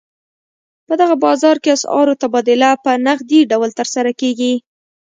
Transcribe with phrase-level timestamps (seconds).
[0.87, 4.53] په دغه بازار کې اسعارو تبادله په نغدي ډول ترسره کېږي.